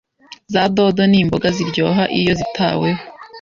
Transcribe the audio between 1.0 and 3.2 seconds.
ni imboga ziryoha iyo zitaweho